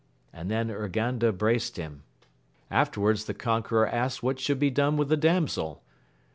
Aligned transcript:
and 0.33 0.49
then 0.49 0.69
Urganda 0.69 1.27
embraced 1.29 1.77
him. 1.77 2.01
Afterwards 2.71 3.25
the 3.25 3.35
conqueror 3.35 3.85
asked 3.87 4.23
what 4.23 4.39
should 4.39 4.57
be 4.57 4.71
done 4.71 4.97
with 4.97 5.09
the 5.09 5.15
damsel? 5.17 5.83